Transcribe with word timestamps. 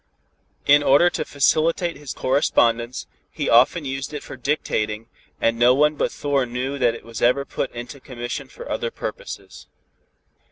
In 0.65 0.81
order 0.81 1.11
to 1.11 1.23
facilitate 1.23 1.95
his 1.95 2.11
correspondence, 2.11 3.05
he 3.29 3.47
often 3.47 3.85
used 3.85 4.15
it 4.15 4.23
for 4.23 4.35
dictating, 4.35 5.07
and 5.39 5.59
no 5.59 5.75
one 5.75 5.93
but 5.93 6.11
Thor 6.11 6.47
knew 6.47 6.79
that 6.79 6.95
it 6.95 7.05
was 7.05 7.21
ever 7.21 7.45
put 7.45 7.69
into 7.71 7.99
commission 7.99 8.47
for 8.47 8.67
other 8.67 8.89
purposes. 8.89 9.67